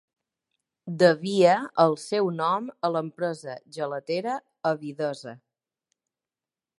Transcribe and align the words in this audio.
Devia 1.01 1.57
el 1.83 1.91
seu 2.03 2.31
nom 2.39 2.65
a 2.89 2.91
l'empresa 2.95 3.57
gelatera 3.77 4.39
Avidesa. 4.71 5.35